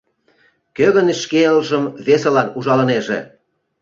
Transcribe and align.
Кӧ 0.77 0.87
гын 0.95 1.07
шке 1.21 1.39
элжым 1.51 1.83
весылан 2.05 2.47
ужалынеже? 2.57 3.19